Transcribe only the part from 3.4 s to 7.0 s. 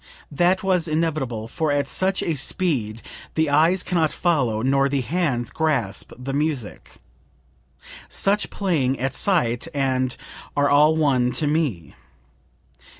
eyes can not follow, nor the hands grasp, the music.